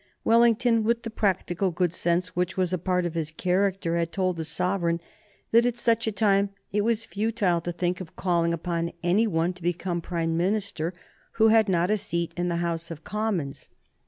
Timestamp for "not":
11.69-11.91